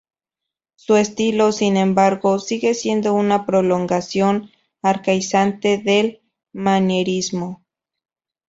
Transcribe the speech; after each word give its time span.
Su 0.77 0.95
estilo, 0.95 1.51
sin 1.51 1.77
embargo, 1.77 2.39
sigue 2.39 2.73
siendo 2.73 3.13
una 3.13 3.45
prolongación 3.45 4.49
arcaizante 4.81 5.77
del 5.77 6.23
manierismo. 6.55 7.61